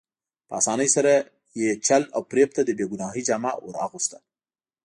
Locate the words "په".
0.47-0.53